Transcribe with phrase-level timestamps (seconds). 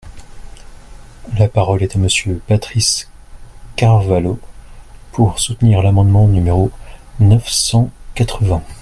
[1.37, 3.07] La parole est à Monsieur Patrice
[3.75, 4.39] Carvalho,
[5.11, 6.71] pour soutenir l’amendement numéro
[7.19, 8.63] neuf cent quatre-vingts.